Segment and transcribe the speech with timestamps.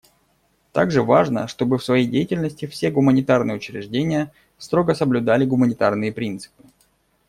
[0.71, 6.63] Также важно, чтобы в своей деятельности все гуманитарные учреждения строго соблюдали гуманитарные принципы.